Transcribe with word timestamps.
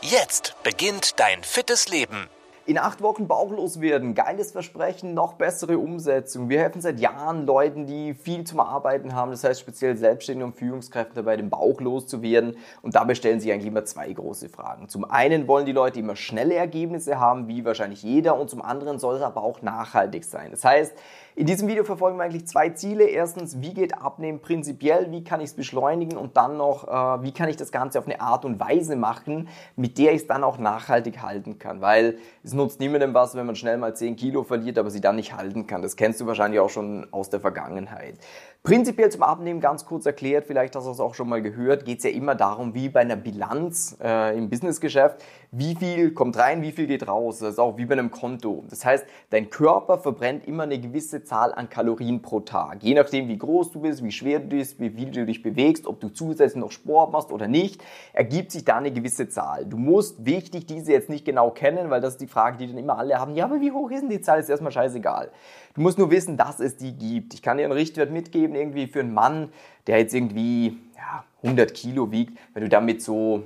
Jetzt 0.00 0.54
beginnt 0.62 1.18
dein 1.18 1.42
fittes 1.42 1.88
Leben. 1.88 2.28
In 2.66 2.78
acht 2.78 3.02
Wochen 3.02 3.26
bauchlos 3.26 3.80
werden, 3.80 4.14
geiles 4.14 4.52
Versprechen, 4.52 5.12
noch 5.12 5.32
bessere 5.32 5.76
Umsetzung. 5.78 6.48
Wir 6.48 6.60
helfen 6.60 6.80
seit 6.80 7.00
Jahren 7.00 7.46
Leuten, 7.46 7.86
die 7.86 8.14
viel 8.14 8.44
zum 8.44 8.60
Arbeiten 8.60 9.14
haben, 9.16 9.32
das 9.32 9.42
heißt 9.42 9.58
speziell 9.58 9.96
Selbstständige 9.96 10.44
und 10.44 10.56
Führungskräfte 10.56 11.14
dabei, 11.16 11.36
den 11.36 11.50
Bauch 11.50 11.80
loszuwerden. 11.80 12.56
Und 12.80 12.94
dabei 12.94 13.16
stellen 13.16 13.40
sich 13.40 13.50
eigentlich 13.50 13.66
immer 13.66 13.86
zwei 13.86 14.12
große 14.12 14.48
Fragen. 14.50 14.88
Zum 14.88 15.04
einen 15.04 15.48
wollen 15.48 15.66
die 15.66 15.72
Leute 15.72 15.98
immer 15.98 16.14
schnelle 16.14 16.54
Ergebnisse 16.54 17.18
haben, 17.18 17.48
wie 17.48 17.64
wahrscheinlich 17.64 18.04
jeder, 18.04 18.38
und 18.38 18.50
zum 18.50 18.62
anderen 18.62 19.00
soll 19.00 19.16
es 19.16 19.22
aber 19.22 19.42
auch 19.42 19.62
nachhaltig 19.62 20.24
sein. 20.24 20.52
Das 20.52 20.64
heißt, 20.64 20.94
in 21.38 21.46
diesem 21.46 21.68
Video 21.68 21.84
verfolgen 21.84 22.18
wir 22.18 22.24
eigentlich 22.24 22.48
zwei 22.48 22.70
Ziele. 22.70 23.04
Erstens, 23.04 23.60
wie 23.60 23.72
geht 23.72 23.94
Abnehmen 23.96 24.40
prinzipiell, 24.40 25.12
wie 25.12 25.22
kann 25.22 25.40
ich 25.40 25.50
es 25.50 25.54
beschleunigen 25.54 26.18
und 26.18 26.36
dann 26.36 26.56
noch, 26.56 26.88
äh, 26.88 27.22
wie 27.22 27.30
kann 27.30 27.48
ich 27.48 27.56
das 27.56 27.70
Ganze 27.70 28.00
auf 28.00 28.06
eine 28.06 28.20
Art 28.20 28.44
und 28.44 28.58
Weise 28.58 28.96
machen, 28.96 29.46
mit 29.76 29.98
der 29.98 30.14
ich 30.14 30.22
es 30.22 30.26
dann 30.26 30.42
auch 30.42 30.58
nachhaltig 30.58 31.22
halten 31.22 31.60
kann. 31.60 31.80
Weil 31.80 32.18
es 32.42 32.54
nutzt 32.54 32.80
niemandem 32.80 33.14
was, 33.14 33.36
wenn 33.36 33.46
man 33.46 33.54
schnell 33.54 33.78
mal 33.78 33.94
10 33.94 34.16
Kilo 34.16 34.42
verliert, 34.42 34.78
aber 34.78 34.90
sie 34.90 35.00
dann 35.00 35.14
nicht 35.14 35.36
halten 35.36 35.68
kann. 35.68 35.80
Das 35.80 35.94
kennst 35.94 36.20
du 36.20 36.26
wahrscheinlich 36.26 36.58
auch 36.58 36.70
schon 36.70 37.06
aus 37.12 37.30
der 37.30 37.38
Vergangenheit. 37.38 38.16
Prinzipiell 38.64 39.08
zum 39.08 39.22
Abnehmen 39.22 39.60
ganz 39.60 39.86
kurz 39.86 40.04
erklärt, 40.06 40.44
vielleicht 40.44 40.74
hast 40.74 40.86
du 40.86 40.90
es 40.90 40.98
auch 40.98 41.14
schon 41.14 41.28
mal 41.28 41.40
gehört, 41.40 41.84
geht 41.84 41.98
es 41.98 42.04
ja 42.04 42.10
immer 42.10 42.34
darum, 42.34 42.74
wie 42.74 42.88
bei 42.88 43.00
einer 43.00 43.14
Bilanz 43.14 43.96
äh, 44.02 44.36
im 44.36 44.50
Businessgeschäft, 44.50 45.22
wie 45.50 45.74
viel 45.74 46.12
kommt 46.12 46.36
rein, 46.36 46.60
wie 46.60 46.72
viel 46.72 46.86
geht 46.86 47.08
raus. 47.08 47.38
Das 47.38 47.54
ist 47.54 47.58
auch 47.58 47.78
wie 47.78 47.86
bei 47.86 47.94
einem 47.94 48.10
Konto. 48.10 48.64
Das 48.68 48.84
heißt, 48.84 49.06
dein 49.30 49.48
Körper 49.48 49.98
verbrennt 49.98 50.46
immer 50.46 50.64
eine 50.64 50.78
gewisse 50.78 51.24
Zahl 51.24 51.54
an 51.54 51.70
Kalorien 51.70 52.20
pro 52.20 52.40
Tag. 52.40 52.82
Je 52.82 52.94
nachdem, 52.94 53.28
wie 53.28 53.38
groß 53.38 53.70
du 53.70 53.80
bist, 53.80 54.04
wie 54.04 54.12
schwer 54.12 54.40
du 54.40 54.48
bist, 54.48 54.78
wie 54.78 54.90
viel 54.90 55.10
du 55.10 55.24
dich 55.24 55.42
bewegst, 55.42 55.86
ob 55.86 56.00
du 56.00 56.10
zusätzlich 56.10 56.60
noch 56.60 56.70
Sport 56.70 57.12
machst 57.12 57.32
oder 57.32 57.48
nicht, 57.48 57.82
ergibt 58.12 58.52
sich 58.52 58.64
da 58.64 58.76
eine 58.76 58.92
gewisse 58.92 59.28
Zahl. 59.28 59.64
Du 59.64 59.78
musst 59.78 60.26
wichtig 60.26 60.66
diese 60.66 60.92
jetzt 60.92 61.08
nicht 61.08 61.24
genau 61.24 61.50
kennen, 61.50 61.88
weil 61.88 62.02
das 62.02 62.14
ist 62.14 62.20
die 62.20 62.26
Frage, 62.26 62.58
die 62.58 62.66
dann 62.66 62.76
immer 62.76 62.98
alle 62.98 63.18
haben. 63.18 63.34
Ja, 63.34 63.46
aber 63.46 63.60
wie 63.60 63.72
hoch 63.72 63.90
ist 63.90 64.02
denn 64.02 64.10
die 64.10 64.20
Zahl? 64.20 64.40
Ist 64.40 64.50
erstmal 64.50 64.72
scheißegal. 64.72 65.30
Du 65.74 65.80
musst 65.80 65.96
nur 65.96 66.10
wissen, 66.10 66.36
dass 66.36 66.60
es 66.60 66.76
die 66.76 66.92
gibt. 66.92 67.32
Ich 67.32 67.40
kann 67.40 67.56
dir 67.56 67.64
einen 67.64 67.72
Richtwert 67.72 68.10
mitgeben, 68.10 68.54
irgendwie 68.54 68.86
für 68.86 69.00
einen 69.00 69.14
Mann, 69.14 69.50
der 69.86 69.98
jetzt 69.98 70.14
irgendwie 70.14 70.76
ja, 70.96 71.24
100 71.42 71.72
Kilo 71.72 72.10
wiegt, 72.10 72.38
wenn 72.52 72.64
du 72.64 72.68
damit 72.68 73.00
so 73.02 73.44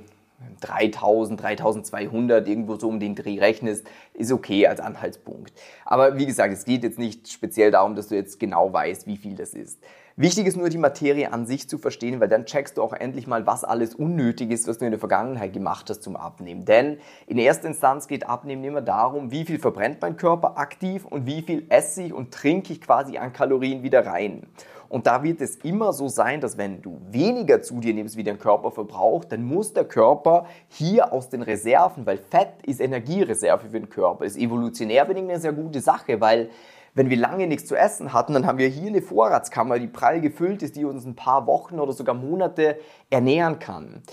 3000, 0.61 1.41
3200 1.41 2.47
irgendwo 2.47 2.75
so 2.77 2.87
um 2.87 2.99
den 2.99 3.15
Dreh 3.15 3.39
rechnest, 3.39 3.85
ist 4.13 4.31
okay 4.31 4.67
als 4.67 4.79
Anhaltspunkt. 4.79 5.53
Aber 5.85 6.17
wie 6.17 6.25
gesagt, 6.25 6.53
es 6.53 6.65
geht 6.65 6.83
jetzt 6.83 6.99
nicht 6.99 7.31
speziell 7.31 7.71
darum, 7.71 7.95
dass 7.95 8.07
du 8.07 8.15
jetzt 8.15 8.39
genau 8.39 8.71
weißt, 8.71 9.07
wie 9.07 9.17
viel 9.17 9.35
das 9.35 9.53
ist. 9.53 9.79
Wichtig 10.15 10.45
ist 10.45 10.57
nur 10.57 10.69
die 10.69 10.77
Materie 10.77 11.33
an 11.33 11.47
sich 11.47 11.67
zu 11.67 11.79
verstehen, 11.79 12.19
weil 12.19 12.27
dann 12.27 12.45
checkst 12.45 12.77
du 12.77 12.83
auch 12.83 12.93
endlich 12.93 13.25
mal, 13.25 13.47
was 13.47 13.63
alles 13.63 13.95
unnötig 13.95 14.51
ist, 14.51 14.67
was 14.67 14.77
du 14.77 14.85
in 14.85 14.91
der 14.91 14.99
Vergangenheit 14.99 15.53
gemacht 15.53 15.89
hast 15.89 16.03
zum 16.03 16.15
Abnehmen. 16.15 16.65
Denn 16.65 16.99
in 17.25 17.39
erster 17.39 17.67
Instanz 17.67 18.07
geht 18.07 18.27
Abnehmen 18.27 18.63
immer 18.63 18.83
darum, 18.83 19.31
wie 19.31 19.43
viel 19.43 19.57
verbrennt 19.57 19.97
mein 20.01 20.15
Körper 20.15 20.59
aktiv 20.59 21.05
und 21.05 21.25
wie 21.25 21.41
viel 21.41 21.65
esse 21.69 22.03
ich 22.03 22.13
und 22.13 22.31
trinke 22.31 22.73
ich 22.73 22.81
quasi 22.81 23.17
an 23.17 23.33
Kalorien 23.33 23.81
wieder 23.81 24.05
rein. 24.05 24.45
Und 24.93 25.07
da 25.07 25.23
wird 25.23 25.41
es 25.41 25.55
immer 25.55 25.91
so 25.91 26.07
sein, 26.07 26.39
dass 26.39 26.59
wenn 26.59 26.83
du 26.83 27.01
weniger 27.09 27.63
zu 27.63 27.79
dir 27.79 27.95
nimmst, 27.95 28.15
wie 28.15 28.23
dein 28.23 28.37
Körper 28.37 28.69
verbraucht, 28.69 29.31
dann 29.31 29.43
muss 29.43 29.73
der 29.73 29.85
Körper 29.85 30.45
hier 30.67 31.11
aus 31.11 31.29
den 31.29 31.41
Reserven, 31.41 32.05
weil 32.05 32.19
Fett 32.19 32.61
ist 32.63 32.79
Energiereserve 32.79 33.69
für 33.69 33.79
den 33.79 33.89
Körper, 33.89 34.23
ist 34.23 34.37
evolutionär 34.37 35.05
bedingt 35.05 35.31
eine 35.31 35.39
sehr 35.39 35.51
gute 35.51 35.81
Sache, 35.81 36.21
weil 36.21 36.51
wenn 36.93 37.09
wir 37.09 37.17
lange 37.17 37.47
nichts 37.47 37.65
zu 37.65 37.75
essen 37.75 38.13
hatten, 38.13 38.35
dann 38.35 38.45
haben 38.45 38.59
wir 38.59 38.67
hier 38.67 38.89
eine 38.89 39.01
Vorratskammer, 39.01 39.79
die 39.79 39.87
prall 39.87 40.21
gefüllt 40.21 40.61
ist, 40.61 40.75
die 40.75 40.85
uns 40.85 41.05
ein 41.05 41.15
paar 41.15 41.47
Wochen 41.47 41.79
oder 41.79 41.93
sogar 41.93 42.13
Monate 42.13 42.77
ernähren 43.09 43.57
kann. 43.57 44.03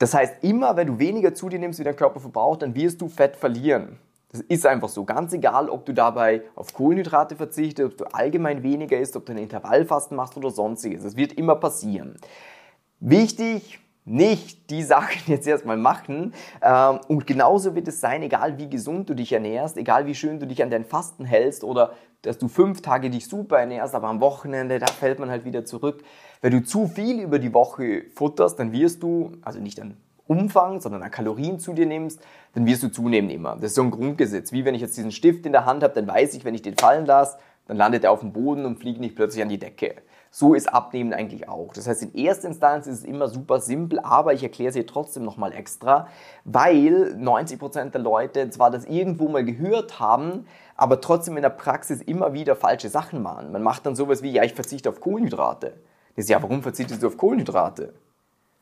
Das 0.00 0.14
heißt, 0.14 0.42
immer 0.42 0.76
wenn 0.76 0.88
du 0.88 0.98
weniger 0.98 1.32
zu 1.32 1.48
dir 1.48 1.60
nimmst, 1.60 1.78
wie 1.78 1.84
dein 1.84 1.94
Körper 1.94 2.18
verbraucht, 2.18 2.62
dann 2.62 2.74
wirst 2.74 3.00
du 3.00 3.08
Fett 3.08 3.36
verlieren. 3.36 4.00
Das 4.30 4.42
ist 4.42 4.66
einfach 4.66 4.90
so. 4.90 5.04
Ganz 5.04 5.32
egal, 5.32 5.70
ob 5.70 5.86
du 5.86 5.94
dabei 5.94 6.42
auf 6.54 6.74
Kohlenhydrate 6.74 7.36
verzichtest, 7.36 7.92
ob 7.92 7.96
du 7.96 8.04
allgemein 8.14 8.62
weniger 8.62 8.98
isst, 8.98 9.16
ob 9.16 9.24
du 9.24 9.32
ein 9.32 9.38
Intervallfasten 9.38 10.16
machst 10.16 10.36
oder 10.36 10.50
sonstiges. 10.50 11.02
Das 11.02 11.16
wird 11.16 11.32
immer 11.32 11.56
passieren. 11.56 12.16
Wichtig, 13.00 13.80
nicht 14.04 14.70
die 14.70 14.82
Sachen 14.84 15.32
jetzt 15.32 15.46
erstmal 15.46 15.78
machen. 15.78 16.34
Ähm, 16.62 17.00
und 17.08 17.26
genauso 17.26 17.74
wird 17.74 17.88
es 17.88 18.00
sein, 18.00 18.22
egal 18.22 18.58
wie 18.58 18.68
gesund 18.68 19.08
du 19.08 19.14
dich 19.14 19.32
ernährst, 19.32 19.78
egal 19.78 20.06
wie 20.06 20.14
schön 20.14 20.40
du 20.40 20.46
dich 20.46 20.62
an 20.62 20.70
dein 20.70 20.84
Fasten 20.84 21.24
hältst 21.24 21.64
oder 21.64 21.92
dass 22.22 22.36
du 22.36 22.48
fünf 22.48 22.82
Tage 22.82 23.10
dich 23.10 23.28
super 23.28 23.58
ernährst, 23.60 23.94
aber 23.94 24.08
am 24.08 24.20
Wochenende, 24.20 24.80
da 24.80 24.86
fällt 24.86 25.20
man 25.20 25.30
halt 25.30 25.44
wieder 25.44 25.64
zurück. 25.64 26.02
Wenn 26.40 26.52
du 26.52 26.64
zu 26.64 26.88
viel 26.88 27.20
über 27.20 27.38
die 27.38 27.54
Woche 27.54 28.06
futterst, 28.14 28.58
dann 28.58 28.72
wirst 28.72 29.04
du, 29.04 29.32
also 29.42 29.60
nicht 29.60 29.80
an 29.80 29.96
Umfang, 30.28 30.80
sondern 30.80 31.02
an 31.02 31.10
Kalorien 31.10 31.58
zu 31.58 31.72
dir 31.72 31.86
nimmst, 31.86 32.20
dann 32.54 32.66
wirst 32.66 32.82
du 32.84 32.88
zunehmen 32.88 33.30
immer. 33.30 33.54
Das 33.54 33.64
ist 33.64 33.74
so 33.74 33.82
ein 33.82 33.90
Grundgesetz. 33.90 34.52
Wie 34.52 34.64
wenn 34.64 34.74
ich 34.74 34.80
jetzt 34.80 34.96
diesen 34.96 35.10
Stift 35.10 35.46
in 35.46 35.52
der 35.52 35.64
Hand 35.64 35.82
habe, 35.82 35.94
dann 35.94 36.06
weiß 36.06 36.34
ich, 36.34 36.44
wenn 36.44 36.54
ich 36.54 36.62
den 36.62 36.76
fallen 36.76 37.06
lasse, 37.06 37.38
dann 37.66 37.76
landet 37.76 38.04
er 38.04 38.12
auf 38.12 38.20
dem 38.20 38.32
Boden 38.32 38.64
und 38.64 38.78
fliegt 38.78 39.00
nicht 39.00 39.16
plötzlich 39.16 39.42
an 39.42 39.48
die 39.48 39.58
Decke. 39.58 39.96
So 40.30 40.54
ist 40.54 40.72
Abnehmen 40.72 41.14
eigentlich 41.14 41.48
auch. 41.48 41.72
Das 41.72 41.88
heißt, 41.88 42.02
in 42.02 42.14
erster 42.14 42.48
Instanz 42.48 42.86
ist 42.86 42.98
es 42.98 43.04
immer 43.04 43.28
super 43.28 43.60
simpel, 43.60 43.98
aber 44.00 44.34
ich 44.34 44.42
erkläre 44.42 44.68
es 44.68 44.74
hier 44.74 44.86
trotzdem 44.86 45.24
nochmal 45.24 45.52
extra, 45.52 46.08
weil 46.44 47.16
90% 47.18 47.90
der 47.90 48.00
Leute 48.00 48.50
zwar 48.50 48.70
das 48.70 48.84
irgendwo 48.84 49.28
mal 49.28 49.44
gehört 49.44 50.00
haben, 50.00 50.46
aber 50.76 51.00
trotzdem 51.00 51.36
in 51.36 51.42
der 51.42 51.50
Praxis 51.50 52.02
immer 52.02 52.34
wieder 52.34 52.56
falsche 52.56 52.90
Sachen 52.90 53.22
machen. 53.22 53.52
Man 53.52 53.62
macht 53.62 53.86
dann 53.86 53.96
sowas 53.96 54.22
wie, 54.22 54.30
ja, 54.30 54.42
ich 54.44 54.54
verzichte 54.54 54.90
auf 54.90 55.00
Kohlenhydrate. 55.00 55.74
Das 56.14 56.24
ist 56.24 56.30
ja, 56.30 56.42
warum 56.42 56.62
verzichtest 56.62 57.02
du 57.02 57.06
auf 57.06 57.16
Kohlenhydrate? 57.16 57.94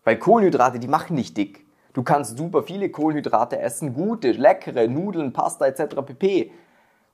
Weil 0.07 0.19
Kohlenhydrate, 0.19 0.79
die 0.79 0.87
machen 0.87 1.17
nicht 1.17 1.37
dick. 1.37 1.67
Du 1.93 2.05
kannst 2.05 2.39
super 2.39 2.63
viele 2.63 2.91
Kohlenhydrate 2.91 3.59
essen, 3.59 3.93
gute, 3.93 4.31
leckere 4.31 4.87
Nudeln, 4.87 5.33
Pasta 5.33 5.67
etc. 5.67 5.97
pp 6.07 6.53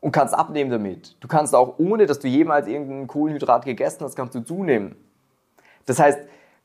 und 0.00 0.12
kannst 0.12 0.34
abnehmen 0.34 0.70
damit. 0.70 1.16
Du 1.20 1.26
kannst 1.26 1.54
auch, 1.54 1.78
ohne 1.78 2.04
dass 2.04 2.18
du 2.18 2.28
jemals 2.28 2.68
irgendein 2.68 3.06
Kohlenhydrat 3.06 3.64
gegessen 3.64 4.04
hast, 4.04 4.14
kannst 4.14 4.34
du 4.34 4.40
zunehmen. 4.40 4.94
Das 5.86 6.00
heißt, 6.00 6.18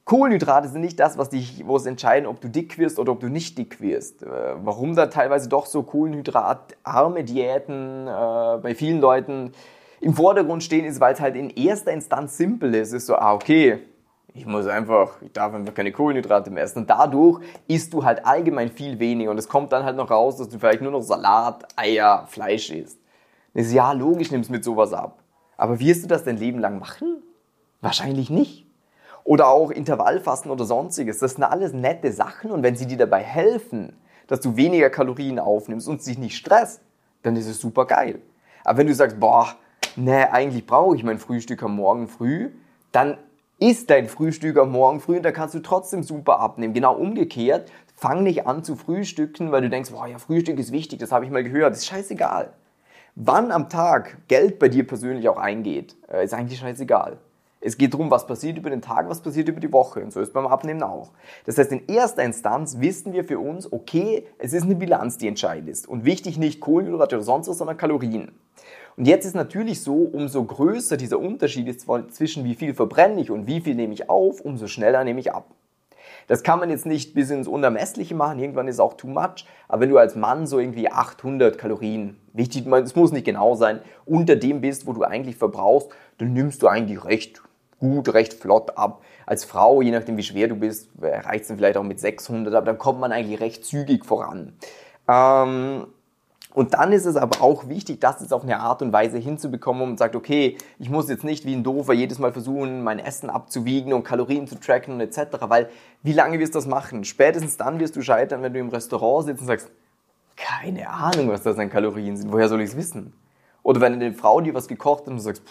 Kohlenhydrate 0.04 0.68
sind 0.68 0.82
nicht 0.82 1.00
das, 1.00 1.18
was 1.18 1.30
dich, 1.30 1.66
wo 1.66 1.78
es 1.78 1.86
entscheiden, 1.86 2.28
ob 2.28 2.42
du 2.42 2.50
dick 2.50 2.78
wirst 2.78 3.00
oder 3.00 3.14
ob 3.14 3.22
du 3.22 3.30
nicht 3.30 3.58
dick 3.58 3.80
wirst. 3.80 4.24
Äh, 4.24 4.28
warum 4.58 4.98
da 4.98 5.06
teilweise 5.06 5.48
doch 5.48 5.66
so 5.66 5.84
kohlenhydratarme 5.84 7.24
Diäten 7.24 8.06
äh, 8.06 8.58
bei 8.62 8.76
vielen 8.76 9.00
Leuten 9.00 9.54
im 10.02 10.14
Vordergrund 10.14 10.62
stehen, 10.62 10.84
ist, 10.84 11.00
weil 11.00 11.14
es 11.14 11.22
halt 11.22 11.38
in 11.38 11.52
erster 11.52 11.94
Instanz 11.94 12.36
simpel 12.36 12.76
ist. 12.76 12.90
Es 12.90 13.04
ist 13.04 13.06
so, 13.06 13.16
ah, 13.16 13.34
okay, 13.34 13.80
ich 14.38 14.46
muss 14.46 14.68
einfach, 14.68 15.20
ich 15.22 15.31
darf 15.31 15.53
einfach 15.53 15.74
keine 15.74 15.92
Kohlenhydrate 15.92 16.52
mehr 16.52 16.64
essen. 16.64 16.80
Und 16.80 16.90
dadurch 16.90 17.42
isst 17.68 17.92
du 17.94 18.03
halt 18.03 18.25
allgemein 18.25 18.70
viel 18.70 19.00
weniger. 19.00 19.31
Und 19.31 19.38
es 19.40 19.50
kommt 19.50 19.72
dann 19.72 19.84
halt 19.84 19.98
noch 19.98 20.12
raus, 20.12 20.38
dass 20.38 20.50
du 20.50 20.59
vielleicht 20.59 20.81
nur 20.81 20.92
noch 20.92 21.02
Salat, 21.02 21.68
Eier, 21.75 22.25
Fleisch 22.28 22.70
isst. 22.70 23.00
Das 23.56 23.66
ist 23.66 23.74
ja 23.74 23.92
logisch, 23.94 24.30
nimmst 24.30 24.52
mit 24.52 24.64
sowas 24.64 24.94
ab. 24.94 25.24
Aber 25.58 25.80
wirst 25.80 26.03
du 26.03 26.08
das 26.08 26.24
dein 26.24 26.38
Leben 26.38 26.59
lang 26.59 26.78
machen? 26.78 27.24
Wahrscheinlich 27.81 28.30
nicht. 28.30 28.68
Oder 29.24 29.47
auch 29.47 29.72
Intervallfasten 29.72 30.52
oder 30.52 30.66
sonstiges. 30.66 31.18
Das 31.18 31.34
sind 31.34 31.44
alles 31.44 31.74
nette 31.74 32.12
Sachen 32.12 32.52
und 32.52 32.62
wenn 32.62 32.76
sie 32.76 32.86
dir 32.86 32.97
dabei 32.97 33.24
helfen, 33.24 33.94
dass 34.28 34.40
du 34.40 34.56
weniger 34.56 34.92
Kalorien 34.92 35.40
aufnimmst 35.40 35.88
und 35.88 36.06
dich 36.06 36.20
nicht 36.20 36.38
stresst, 36.38 36.81
dann 37.23 37.35
ist 37.35 37.47
es 37.47 37.59
super 37.59 37.85
geil. 37.85 38.22
Aber 38.64 38.78
wenn 38.78 38.88
du 38.88 38.94
sagst, 38.94 39.20
boah, 39.20 39.47
ne, 39.96 40.32
eigentlich 40.32 40.66
brauche 40.67 40.96
ich 40.96 41.03
mein 41.03 41.17
Frühstück 41.17 41.64
am 41.64 41.76
Morgen 41.76 42.08
früh, 42.08 42.52
dann 42.91 43.17
isst 43.59 43.90
dein 43.90 44.08
Frühstück 44.08 44.58
am 44.58 44.72
Morgen 44.72 45.00
früh 45.00 45.18
und 45.18 45.24
da 45.24 45.32
kannst 45.32 45.56
du 45.56 45.59
trotzdem 45.59 46.04
super 46.04 46.40
abnehmen. 46.40 46.74
Genau 46.74 46.96
umgekehrt, 46.96 47.72
fang 47.96 48.24
nicht 48.24 48.46
an 48.46 48.64
zu 48.64 48.76
frühstücken, 48.76 49.52
weil 49.52 49.62
du 49.62 49.70
denkst, 49.70 49.92
boah, 49.92 50.08
ja, 50.08 50.20
Frühstück 50.20 50.59
ist 50.59 50.72
wichtig, 50.72 51.00
das 51.00 51.12
habe 51.12 51.26
ich 51.26 51.32
mal 51.32 51.44
gehört. 51.44 51.72
Das 51.72 51.80
ist 51.80 51.88
scheißegal. 51.88 52.54
Wann 53.16 53.52
am 53.52 53.70
Tag 53.70 54.18
Geld 54.28 54.59
bei 54.59 54.70
dir 54.70 54.86
persönlich 54.86 55.28
auch 55.28 55.38
eingeht, 55.38 55.96
äh, 56.08 56.24
ist 56.24 56.36
eigentlich 56.36 56.59
scheißegal. 56.59 57.18
Es 57.59 57.76
geht 57.78 57.94
darum, 57.94 58.12
was 58.12 58.28
passiert 58.28 58.58
über 58.59 58.70
den 58.70 58.84
Tag, 58.84 59.09
was 59.09 59.22
passiert 59.22 59.50
über 59.50 59.59
die 59.59 59.74
Woche. 59.74 60.02
Und 60.02 60.14
so 60.14 60.22
ist 60.22 60.32
beim 60.32 60.46
Abnehmen 60.46 60.84
auch. 60.84 61.09
Das 61.46 61.58
heißt, 61.58 61.72
in 61.72 61.88
erster 61.88 62.24
Instanz 62.24 62.80
wissen 62.80 63.14
wir 63.14 63.24
für 63.24 63.40
uns, 63.40 63.74
okay, 63.74 64.28
es 64.38 64.54
ist 64.54 64.64
eine 64.64 64.76
Bilanz, 64.76 65.18
die 65.18 65.28
entscheidend 65.28 65.68
ist. 65.68 65.88
Und 65.88 66.06
wichtig 66.06 66.38
nicht 66.38 66.59
Kohlenhydrate 66.59 67.16
oder 67.16 67.26
sonst 67.26 67.48
was, 67.48 67.58
sondern 67.58 67.78
Kalorien. 67.78 68.32
Und 68.97 69.08
jetzt 69.08 69.26
ist 69.26 69.35
natürlich 69.35 69.84
so, 69.84 70.09
umso 70.11 70.44
größer 70.44 70.97
dieser 70.97 71.20
Unterschied 71.20 71.67
ist 71.67 71.85
zwischen 72.11 72.44
wie 72.44 72.55
viel 72.55 72.73
verbrenne 72.73 73.22
ich 73.22 73.29
und 73.29 73.46
wie 73.46 73.61
viel 73.61 73.76
nehme 73.76 73.94
ich 73.94 74.09
auf, 74.09 74.41
umso 74.41 74.66
schneller 74.67 75.03
nehme 75.03 75.20
ich 75.20 75.32
ab. 75.32 75.52
Das 76.26 76.41
kann 76.41 76.59
man 76.59 76.72
jetzt 76.72 76.88
nicht 76.88 77.14
bis 77.14 77.29
ins 77.29 77.47
Unermessliche 77.47 78.16
machen, 78.16 78.40
irgendwann 78.40 78.67
ist 78.67 78.79
auch 78.79 78.96
too 78.96 79.08
much, 79.08 79.46
aber 79.67 79.82
wenn 79.82 79.91
du 79.91 79.97
als 79.97 80.16
Mann 80.16 80.47
so 80.47 80.58
irgendwie 80.58 80.91
800 80.91 81.59
Kalorien, 81.59 82.17
wichtig, 82.34 82.66
es 82.66 82.96
muss 82.96 83.11
nicht 83.11 83.26
genau 83.26 83.53
sein, 83.53 83.82
unter 84.05 84.35
dem 84.35 84.61
bist, 84.61 84.88
wo 84.88 84.94
du 84.94 85.03
eigentlich 85.03 85.38
verbrauchst, 85.38 85.90
dann 86.17 86.34
nimmst 86.34 86.64
du 86.64 86.67
eigentlich 86.67 87.05
recht 87.05 87.44
gut, 87.79 88.14
recht 88.14 88.34
flott 88.34 88.78
ab. 88.78 89.03
Als 89.28 89.46
Frau, 89.46 89.82
je 89.84 89.91
nachdem 89.91 90.17
wie 90.17 90.23
schwer 90.23 90.47
du 90.47 90.55
bist, 90.55 90.90
reicht 90.99 91.44
es 91.44 91.47
dann 91.49 91.58
vielleicht 91.58 91.78
auch 91.78 91.84
mit 91.84 91.99
600, 91.99 92.53
aber 92.53 92.66
dann 92.66 92.79
kommt 92.79 92.99
man 92.99 93.11
eigentlich 93.11 93.40
recht 93.40 93.64
zügig 93.64 94.05
voran. 94.05 94.53
Ähm, 95.08 95.85
und 96.58 96.74
dann 96.74 96.92
ist 96.92 97.06
es 97.06 97.18
aber 97.18 97.44
auch 97.44 97.70
wichtig, 97.70 98.02
das 98.02 98.20
jetzt 98.20 98.34
auf 98.34 98.42
eine 98.42 98.59
Art 98.59 98.82
und 98.82 98.92
Weise 98.92 99.20
hinzubekommen, 99.20 99.90
man 99.90 99.98
sagt, 99.98 100.16
okay, 100.16 100.58
ich 100.80 100.90
muss 100.90 101.08
jetzt 101.08 101.24
nicht 101.24 101.46
wie 101.46 101.54
ein 101.54 101.64
Doofer 101.64 101.94
jedes 101.94 102.18
Mal 102.18 102.34
versuchen, 102.34 102.84
mein 102.84 102.98
Essen 102.98 103.30
abzuwiegen 103.30 103.94
und 103.94 104.02
Kalorien 104.02 104.48
zu 104.48 104.59
tracken 104.59 104.96
und 104.96 105.02
etc. 105.02 105.38
Weil 105.42 105.70
wie 106.02 106.14
lange 106.14 106.40
wirst 106.40 106.56
du 106.56 106.58
das 106.58 106.66
machen? 106.66 107.04
Spätestens 107.04 107.58
dann 107.58 107.80
wirst 107.80 107.96
du 107.96 108.02
scheitern, 108.02 108.42
wenn 108.42 108.54
du 108.54 108.59
im 108.59 108.70
Restaurant 108.70 109.28
sitzt 109.28 109.42
und 109.42 109.46
sagst, 109.46 109.70
keine 110.36 110.90
Ahnung, 110.90 111.30
was 111.30 111.44
das 111.44 111.59
an 111.59 111.70
Kalorien 111.70 112.18
sind. 112.18 112.32
Woher 112.32 112.50
soll 112.50 112.62
ich 112.62 112.72
es 112.72 112.76
wissen? 112.76 113.14
Oder 113.62 113.80
wenn 113.80 113.94
eine 113.94 114.12
Frau 114.14 114.42
dir 114.42 114.56
was 114.56 114.68
gekocht 114.68 115.02
hat 115.02 115.09
und 115.09 115.18
du 115.18 115.22
sagst, 115.22 115.44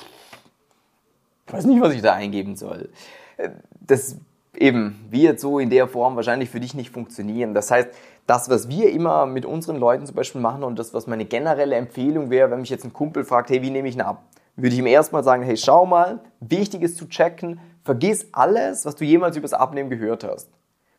ich 1.47 1.53
weiß 1.53 1.67
nicht, 1.67 1.81
was 1.81 1.95
ich 1.95 2.03
da 2.03 2.15
eingeben 2.15 2.57
soll. 2.57 2.89
Äh, 3.37 3.51
das 3.79 4.17
eben 4.61 5.07
wird 5.11 5.41
so 5.41 5.59
in 5.59 5.71
der 5.71 5.89
Form 5.89 6.17
wahrscheinlich 6.17 6.51
für 6.51 6.61
dich 6.61 6.75
nicht 6.75 6.91
funktionieren. 6.91 7.55
Das 7.55 7.71
heißt, 7.71 7.89
das, 8.27 8.49
was 8.51 8.69
wir 8.69 8.91
immer 8.91 9.27
mit 9.27 9.47
unseren 9.47 9.77
Leuten 9.77 10.07
zum 10.07 10.17
Beispiel 10.17 10.41
machen 10.41 10.65
und 10.65 10.79
das, 10.79 10.93
was 10.95 11.07
meine 11.07 11.25
generelle 11.25 11.77
Empfehlung 11.77 12.31
wäre, 12.31 12.51
wenn 12.51 12.61
mich 12.61 12.71
jetzt 12.71 12.85
ein 12.85 12.93
Kumpel 12.93 13.25
fragt, 13.25 13.51
hey, 13.51 13.63
wie 13.63 13.71
nehme 13.71 13.89
ich 13.89 13.95
ihn 13.95 14.01
ab? 14.01 14.25
Würde 14.57 14.75
ich 14.75 14.79
ihm 14.79 14.87
erstmal 14.87 15.23
sagen, 15.23 15.43
hey, 15.43 15.57
schau 15.57 15.87
mal, 15.87 16.21
wichtig 16.41 16.83
ist 16.83 16.97
zu 16.97 17.09
checken, 17.09 17.61
vergiss 17.85 18.29
alles, 18.33 18.87
was 18.87 18.97
du 18.97 19.05
jemals 19.05 19.37
übers 19.37 19.53
Abnehmen 19.53 19.91
gehört 19.91 20.25
hast. 20.25 20.51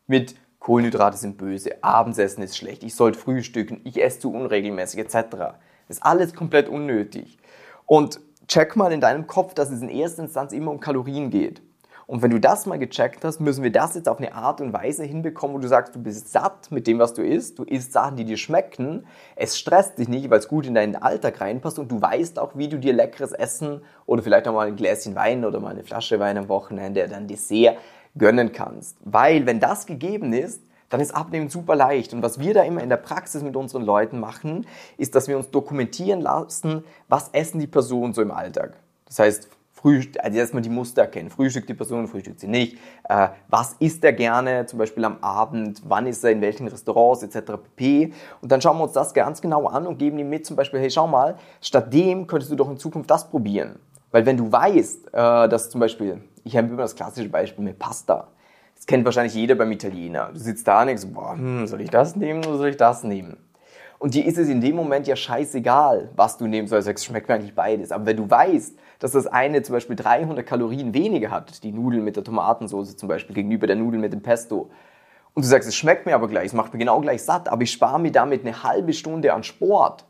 Mit 0.06 0.36
Kohlenhydrate 0.58 1.16
sind 1.16 1.38
böse, 1.38 1.82
Abendsessen 1.82 2.42
ist 2.42 2.56
schlecht, 2.56 2.82
ich 2.82 2.94
sollte 2.94 3.18
frühstücken, 3.18 3.80
ich 3.84 4.02
esse 4.02 4.20
zu 4.20 4.32
unregelmäßig 4.32 5.00
etc. 5.00 5.14
Das 5.30 5.98
ist 5.98 6.02
alles 6.02 6.34
komplett 6.34 6.68
unnötig. 6.68 7.38
Und 7.84 8.20
check 8.46 8.76
mal 8.76 8.92
in 8.92 9.00
deinem 9.00 9.26
Kopf, 9.26 9.54
dass 9.54 9.70
es 9.70 9.82
in 9.82 9.88
erster 9.88 10.22
Instanz 10.22 10.52
immer 10.52 10.70
um 10.70 10.80
Kalorien 10.80 11.30
geht. 11.30 11.62
Und 12.08 12.22
wenn 12.22 12.30
du 12.30 12.40
das 12.40 12.64
mal 12.64 12.78
gecheckt 12.78 13.22
hast, 13.22 13.38
müssen 13.38 13.62
wir 13.62 13.70
das 13.70 13.94
jetzt 13.94 14.08
auf 14.08 14.16
eine 14.16 14.32
Art 14.32 14.62
und 14.62 14.72
Weise 14.72 15.04
hinbekommen, 15.04 15.54
wo 15.54 15.60
du 15.60 15.68
sagst, 15.68 15.94
du 15.94 16.02
bist 16.02 16.32
satt 16.32 16.70
mit 16.70 16.86
dem, 16.86 16.98
was 16.98 17.12
du 17.12 17.22
isst, 17.22 17.58
du 17.58 17.64
isst 17.64 17.92
Sachen, 17.92 18.16
die 18.16 18.24
dir 18.24 18.38
schmecken, 18.38 19.06
es 19.36 19.58
stresst 19.58 19.98
dich 19.98 20.08
nicht, 20.08 20.30
weil 20.30 20.38
es 20.38 20.48
gut 20.48 20.66
in 20.66 20.74
deinen 20.74 20.96
Alltag 20.96 21.38
reinpasst 21.42 21.78
und 21.78 21.92
du 21.92 22.00
weißt 22.00 22.38
auch, 22.38 22.52
wie 22.54 22.68
du 22.68 22.78
dir 22.78 22.94
leckeres 22.94 23.32
Essen 23.32 23.82
oder 24.06 24.22
vielleicht 24.22 24.48
auch 24.48 24.54
mal 24.54 24.68
ein 24.68 24.76
Gläschen 24.76 25.14
Wein 25.16 25.44
oder 25.44 25.60
mal 25.60 25.72
eine 25.72 25.84
Flasche 25.84 26.18
Wein 26.18 26.38
am 26.38 26.48
Wochenende 26.48 27.04
ein 27.14 27.26
Dessert 27.26 27.76
gönnen 28.16 28.52
kannst. 28.52 28.96
Weil 29.04 29.44
wenn 29.44 29.60
das 29.60 29.84
gegeben 29.84 30.32
ist, 30.32 30.62
dann 30.88 31.00
ist 31.00 31.14
Abnehmen 31.14 31.50
super 31.50 31.76
leicht. 31.76 32.14
Und 32.14 32.22
was 32.22 32.40
wir 32.40 32.54
da 32.54 32.62
immer 32.62 32.82
in 32.82 32.88
der 32.88 32.96
Praxis 32.96 33.42
mit 33.42 33.54
unseren 33.54 33.82
Leuten 33.82 34.18
machen, 34.18 34.66
ist, 34.96 35.14
dass 35.14 35.28
wir 35.28 35.36
uns 35.36 35.50
dokumentieren 35.50 36.22
lassen, 36.22 36.84
was 37.06 37.28
essen 37.32 37.60
die 37.60 37.66
Personen 37.66 38.14
so 38.14 38.22
im 38.22 38.30
Alltag. 38.30 38.78
Das 39.04 39.18
heißt, 39.18 39.50
Frühstück, 39.80 40.22
also 40.24 40.38
erstmal 40.38 40.62
die 40.62 40.70
Muster 40.70 41.02
erkennen. 41.02 41.30
Frühstückt 41.30 41.68
die 41.68 41.74
Person, 41.74 42.08
frühstückt 42.08 42.40
sie 42.40 42.48
nicht. 42.48 42.78
Äh, 43.08 43.28
was 43.48 43.74
isst 43.78 44.02
er 44.02 44.12
gerne, 44.12 44.66
zum 44.66 44.78
Beispiel 44.78 45.04
am 45.04 45.18
Abend, 45.20 45.82
wann 45.84 46.06
ist 46.06 46.24
er 46.24 46.32
in 46.32 46.40
welchen 46.40 46.66
Restaurants 46.66 47.22
etc. 47.22 47.52
pp. 47.76 48.12
Und 48.40 48.50
dann 48.50 48.60
schauen 48.60 48.76
wir 48.78 48.84
uns 48.84 48.92
das 48.92 49.14
ganz 49.14 49.40
genau 49.40 49.66
an 49.66 49.86
und 49.86 49.98
geben 49.98 50.18
ihm 50.18 50.28
mit 50.28 50.46
zum 50.46 50.56
Beispiel, 50.56 50.80
hey 50.80 50.90
schau 50.90 51.06
mal, 51.06 51.36
statt 51.60 51.92
dem 51.92 52.26
könntest 52.26 52.50
du 52.50 52.56
doch 52.56 52.68
in 52.68 52.76
Zukunft 52.76 53.08
das 53.08 53.30
probieren. 53.30 53.78
Weil 54.10 54.26
wenn 54.26 54.36
du 54.36 54.50
weißt, 54.50 55.08
äh, 55.08 55.48
dass 55.48 55.70
zum 55.70 55.80
Beispiel, 55.80 56.22
ich 56.42 56.56
habe 56.56 56.66
immer 56.66 56.82
das 56.82 56.96
klassische 56.96 57.28
Beispiel 57.28 57.64
mit 57.64 57.78
Pasta. 57.78 58.28
Das 58.74 58.86
kennt 58.86 59.04
wahrscheinlich 59.04 59.34
jeder 59.34 59.54
beim 59.54 59.70
Italiener. 59.70 60.30
Du 60.32 60.38
sitzt 60.40 60.66
da 60.66 60.80
und 60.80 60.88
denkst, 60.88 61.06
boah, 61.12 61.34
hm, 61.34 61.66
soll 61.66 61.82
ich 61.82 61.90
das 61.90 62.16
nehmen 62.16 62.44
oder 62.44 62.58
soll 62.58 62.68
ich 62.68 62.76
das 62.76 63.04
nehmen? 63.04 63.36
Und 63.98 64.14
dir 64.14 64.24
ist 64.24 64.38
es 64.38 64.48
in 64.48 64.60
dem 64.60 64.76
Moment 64.76 65.06
ja 65.08 65.16
scheißegal, 65.16 66.10
was 66.14 66.38
du 66.38 66.46
nehmen 66.46 66.68
sollst. 66.68 66.88
Es 66.88 67.04
schmeckt 67.04 67.28
mir 67.28 67.34
eigentlich 67.34 67.54
beides. 67.54 67.90
Aber 67.90 68.06
wenn 68.06 68.16
du 68.16 68.30
weißt, 68.30 68.78
dass 69.00 69.12
das 69.12 69.26
eine 69.26 69.62
zum 69.62 69.74
Beispiel 69.74 69.96
300 69.96 70.46
Kalorien 70.46 70.94
weniger 70.94 71.30
hat, 71.30 71.62
die 71.64 71.72
Nudeln 71.72 72.04
mit 72.04 72.16
der 72.16 72.24
Tomatensauce 72.24 72.96
zum 72.96 73.08
Beispiel 73.08 73.34
gegenüber 73.34 73.66
der 73.66 73.76
Nudeln 73.76 74.00
mit 74.00 74.12
dem 74.12 74.22
Pesto, 74.22 74.70
und 75.34 75.44
du 75.44 75.48
sagst, 75.48 75.68
es 75.68 75.76
schmeckt 75.76 76.04
mir 76.04 76.16
aber 76.16 76.26
gleich, 76.26 76.46
es 76.46 76.52
macht 76.52 76.72
mir 76.72 76.80
genau 76.80 77.00
gleich 77.00 77.22
satt, 77.22 77.48
aber 77.48 77.62
ich 77.62 77.70
spare 77.70 78.00
mir 78.00 78.10
damit 78.10 78.44
eine 78.44 78.64
halbe 78.64 78.92
Stunde 78.92 79.32
an 79.32 79.44
Sport, 79.44 80.04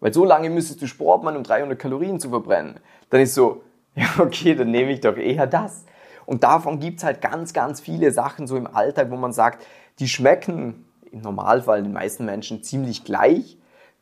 weil 0.00 0.12
so 0.12 0.26
lange 0.26 0.50
müsstest 0.50 0.82
du 0.82 0.86
Sport 0.86 1.24
machen, 1.24 1.38
um 1.38 1.42
300 1.42 1.78
Kalorien 1.78 2.20
zu 2.20 2.28
verbrennen, 2.28 2.80
dann 3.08 3.22
ist 3.22 3.32
so, 3.32 3.62
ja 3.94 4.06
okay, 4.18 4.54
dann 4.54 4.70
nehme 4.70 4.92
ich 4.92 5.00
doch 5.00 5.16
eher 5.16 5.46
das. 5.46 5.86
Und 6.26 6.44
davon 6.44 6.80
gibt 6.80 6.98
es 6.98 7.04
halt 7.04 7.22
ganz, 7.22 7.54
ganz 7.54 7.80
viele 7.80 8.10
Sachen 8.10 8.46
so 8.46 8.58
im 8.58 8.66
Alltag, 8.66 9.10
wo 9.10 9.16
man 9.16 9.32
sagt, 9.32 9.64
die 10.00 10.08
schmecken 10.08 10.84
im 11.14 11.22
Normalfall 11.22 11.82
den 11.82 11.92
meisten 11.92 12.24
Menschen 12.24 12.62
ziemlich 12.62 13.04
gleich, 13.04 13.56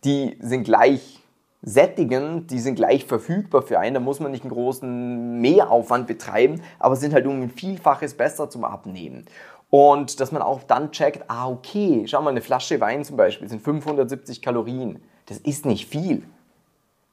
die 0.05 0.37
sind 0.41 0.64
gleich 0.64 1.20
sättigen, 1.62 2.49
die 2.49 2.59
sind 2.59 2.75
gleich 2.75 3.05
verfügbar 3.05 3.62
für 3.62 3.79
einen, 3.79 3.94
da 3.94 4.00
muss 4.00 4.19
man 4.19 4.32
nicht 4.32 4.43
einen 4.43 4.53
großen 4.53 5.41
Mehraufwand 5.41 6.09
betreiben, 6.09 6.61
aber 6.81 6.97
sind 6.97 7.14
halt 7.14 7.26
um 7.26 7.41
ein 7.41 7.50
Vielfaches 7.50 8.14
besser 8.14 8.50
zum 8.50 8.64
Abnehmen. 8.64 9.26
Und 9.70 10.20
dass 10.20 10.32
man 10.32 10.43
auch 10.43 10.64
dann 10.64 10.91
checkt, 10.91 11.31
ah 11.31 11.49
okay, 11.49 12.05
schau 12.06 12.20
mal, 12.20 12.31
eine 12.31 12.43
Flasche 12.43 12.81
Wein 12.81 13.05
zum 13.05 13.17
Beispiel 13.17 13.49
sind 13.49 13.62
570 13.62 14.43
Kalorien. 14.43 15.00
Das 15.26 15.38
ist 15.38 15.65
nicht 15.65 15.88
viel. 15.88 16.25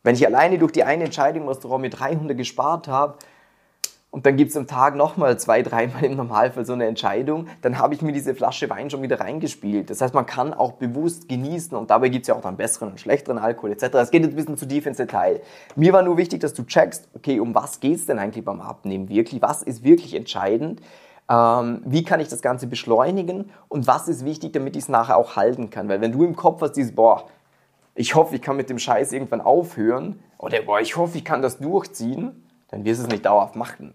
Wenn 0.04 0.16
ich 0.16 0.26
alleine 0.26 0.58
durch 0.58 0.72
die 0.72 0.84
eine 0.84 1.06
Entscheidung 1.06 1.44
im 1.44 1.48
Restaurant 1.50 1.82
mit 1.82 2.00
300 2.00 2.36
gespart 2.36 2.88
habe, 2.88 3.18
und 4.12 4.26
dann 4.26 4.38
gibt 4.38 4.50
es 4.50 4.58
am 4.58 4.66
Tag 4.66 4.96
nochmal 4.96 5.38
zwei, 5.40 5.62
dreimal 5.62 6.04
im 6.04 6.16
Normalfall 6.16 6.66
so 6.66 6.74
eine 6.74 6.88
Entscheidung, 6.88 7.48
dann 7.62 7.78
habe 7.78 7.94
ich 7.94 8.02
mir 8.02 8.12
diese 8.12 8.34
Flasche 8.34 8.70
Wein 8.70 8.90
schon 8.90 9.04
wieder 9.04 9.20
reingespielt. 9.20 9.90
Das 9.92 10.02
heißt, 10.02 10.16
man 10.16 10.26
kann 10.26 10.54
auch 10.54 10.74
bewusst 10.74 11.30
genießen 11.30 11.78
und 11.78 11.92
dabei 11.92 12.10
gibt 12.10 12.24
es 12.24 12.28
ja 12.30 12.36
auch 12.36 12.42
dann 12.42 12.58
besseren 12.58 12.90
und 12.90 13.00
schlechteren 13.00 13.38
Alkohol 13.38 13.72
etc. 13.72 13.84
Es 13.96 14.10
geht 14.10 14.24
jetzt 14.24 14.34
ein 14.34 14.36
bisschen 14.36 14.58
zu 14.58 14.68
tief 14.68 14.88
ins 14.88 14.98
Detail. 14.98 15.42
Mir 15.76 15.94
war 15.94 16.02
nur 16.02 16.18
wichtig, 16.18 16.40
dass 16.40 16.56
du 16.56 16.64
checkst, 16.64 17.08
okay, 17.14 17.40
um 17.40 17.54
was 17.54 17.80
geht 17.80 17.98
es 17.98 18.08
denn 18.08 18.18
eigentlich 18.18 18.44
beim 18.44 18.62
Abnehmen 18.62 19.10
wirklich? 19.10 19.44
Was 19.44 19.62
ist 19.62 19.84
wirklich 19.84 20.16
entscheidend? 20.16 20.82
Ähm, 21.30 21.84
wie 21.86 22.04
kann 22.04 22.20
ich 22.20 22.30
das 22.30 22.42
Ganze 22.42 22.66
beschleunigen? 22.66 23.52
Und 23.68 23.86
was 23.86 24.08
ist 24.08 24.26
wichtig, 24.26 24.54
damit 24.54 24.76
ich 24.76 24.84
es 24.84 24.90
nachher 24.90 25.18
auch 25.18 25.36
halten 25.36 25.70
kann? 25.70 25.88
Weil 25.88 26.02
wenn 26.02 26.12
du 26.12 26.24
im 26.24 26.36
Kopf 26.36 26.62
hast, 26.62 26.72
dieses, 26.72 26.96
boah, 26.96 27.28
ich 27.94 28.16
hoffe, 28.16 28.36
ich 28.36 28.42
kann 28.42 28.58
mit 28.58 28.72
dem 28.72 28.80
Scheiß 28.80 29.12
irgendwann 29.12 29.42
aufhören 29.42 30.20
oder 30.40 30.62
boah, 30.64 30.80
ich 30.80 30.98
hoffe, 30.98 31.20
ich 31.20 31.26
kann 31.26 31.44
das 31.44 31.60
durchziehen, 31.60 32.44
dann 32.70 32.86
wirst 32.86 33.02
du 33.02 33.06
es 33.06 33.12
nicht 33.12 33.26
dauerhaft 33.26 33.56
machen. 33.56 33.94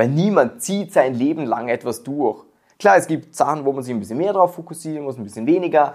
Weil 0.00 0.08
niemand 0.08 0.62
zieht 0.62 0.94
sein 0.94 1.12
Leben 1.12 1.44
lang 1.44 1.68
etwas 1.68 2.02
durch. 2.02 2.46
Klar, 2.78 2.96
es 2.96 3.06
gibt 3.06 3.36
Sachen, 3.36 3.66
wo 3.66 3.72
man 3.74 3.82
sich 3.82 3.92
ein 3.92 4.00
bisschen 4.00 4.16
mehr 4.16 4.32
darauf 4.32 4.54
fokussieren 4.54 5.04
muss, 5.04 5.18
ein 5.18 5.24
bisschen 5.24 5.46
weniger. 5.46 5.92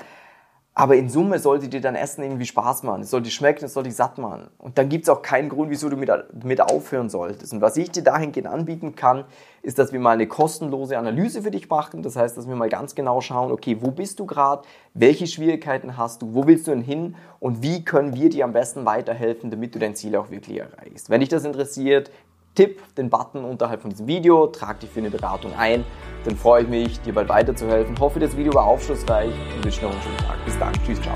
Aber 0.76 0.96
in 0.96 1.10
Summe 1.10 1.40
sollte 1.40 1.70
dir 1.70 1.82
dein 1.82 1.96
Essen 1.96 2.22
irgendwie 2.22 2.46
Spaß 2.46 2.84
machen. 2.84 3.02
Es 3.02 3.10
sollte 3.10 3.32
schmecken, 3.32 3.66
es 3.66 3.74
sollte 3.74 3.90
dich 3.90 3.96
satt 3.96 4.20
machen. 4.20 4.52
Und 4.60 4.78
dann 4.78 4.90
gibt 4.90 5.06
es 5.06 5.10
auch 5.10 5.24
keinen 5.24 5.50
Grund, 5.50 5.72
wieso 5.72 5.90
du 5.90 5.98
mit, 5.98 6.12
mit 6.44 6.62
aufhören 6.62 7.10
solltest. 7.10 7.52
Und 7.52 7.62
was 7.62 7.78
ich 7.78 7.90
dir 7.90 8.04
dahingehend 8.04 8.46
anbieten 8.46 8.94
kann, 8.94 9.26
ist, 9.64 9.80
dass 9.80 9.92
wir 9.92 10.00
mal 10.00 10.12
eine 10.12 10.28
kostenlose 10.28 11.00
Analyse 11.00 11.42
für 11.42 11.50
dich 11.50 11.68
machen. 11.68 12.04
Das 12.04 12.16
heißt, 12.16 12.38
dass 12.38 12.48
wir 12.48 12.56
mal 12.56 12.70
ganz 12.70 12.94
genau 12.94 13.22
schauen, 13.22 13.52
okay, 13.52 13.78
wo 13.80 13.90
bist 13.90 14.20
du 14.20 14.28
gerade? 14.28 14.68
Welche 14.94 15.26
Schwierigkeiten 15.26 15.98
hast 15.98 16.22
du? 16.22 16.36
Wo 16.36 16.46
willst 16.46 16.68
du 16.68 16.72
denn 16.72 16.84
hin? 16.84 17.16
Und 17.40 17.64
wie 17.64 17.84
können 17.84 18.14
wir 18.14 18.30
dir 18.30 18.46
am 18.46 18.54
besten 18.54 18.86
weiterhelfen, 18.86 19.50
damit 19.50 19.74
du 19.74 19.80
dein 19.80 19.96
Ziel 19.96 20.16
auch 20.16 20.30
wirklich 20.30 20.60
erreichst? 20.60 21.10
Wenn 21.10 21.22
dich 21.22 21.30
das 21.30 21.44
interessiert, 21.44 22.12
tipp 22.56 22.82
den 22.96 23.10
Button 23.10 23.46
unterhalb 23.46 23.82
von 23.82 23.92
diesem 23.92 24.08
Video, 24.08 24.48
trag 24.48 24.80
dich 24.80 24.90
für 24.90 25.00
eine 25.00 25.12
Beratung 25.12 25.54
ein. 25.58 25.86
Dann 26.24 26.36
freue 26.36 26.64
ich 26.64 26.68
mich, 26.68 27.02
dir 27.02 27.14
bald 27.14 27.30
weiterzuhelfen. 27.30 28.00
Hoffe, 28.00 28.20
das 28.20 28.36
Video 28.36 28.54
war 28.54 28.66
aufschlussreich 28.66 29.32
und 29.56 29.64
wünsche 29.64 29.84
noch 29.84 29.92
einen 29.92 30.02
schönen 30.02 30.18
Tag. 30.18 30.44
Bis 30.46 30.58
dann. 30.58 30.74
Tschüss, 30.86 31.02
ciao. 31.02 31.16